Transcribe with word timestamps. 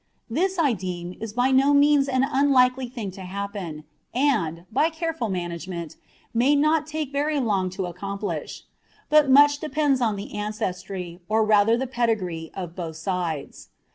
This, 0.31 0.57
I 0.57 0.73
deem, 0.73 1.15
is 1.21 1.31
by 1.31 1.51
no 1.51 1.75
means 1.75 2.07
an 2.09 2.23
unlikely 2.27 2.89
thing 2.89 3.11
to 3.11 3.21
happen, 3.21 3.83
and, 4.15 4.65
by 4.71 4.89
careful 4.89 5.29
management, 5.29 5.95
may 6.33 6.55
not 6.55 6.87
take 6.87 7.11
very 7.11 7.39
long 7.39 7.69
to 7.77 7.85
accomplish; 7.85 8.63
but 9.11 9.29
much 9.29 9.59
depends 9.59 10.01
on 10.01 10.15
the 10.15 10.33
ancestry, 10.33 11.19
or 11.29 11.45
rather 11.45 11.77
the 11.77 11.85
pedigree 11.85 12.49
of 12.55 12.75
both 12.75 12.95
sides. 12.95 13.69